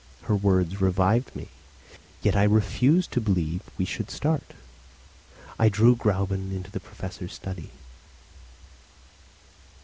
Her 0.23 0.35
words 0.35 0.81
revived 0.81 1.35
me. 1.35 1.49
Yet 2.23 2.35
I 2.35 2.41
refused 2.41 3.11
to 3.11 3.21
believe 3.21 3.61
we 3.77 3.85
should 3.85 4.09
start. 4.09 4.55
I 5.59 5.69
drew 5.69 5.95
Gräuben 5.95 6.51
into 6.51 6.71
the 6.71 6.79
Professor's 6.79 7.33
study. 7.35 7.69